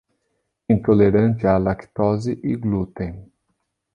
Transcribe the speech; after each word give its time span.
Intolerante 0.73 1.45
à 1.51 1.55
lactose 1.65 2.31
e 2.49 2.51
glúten 2.63 3.13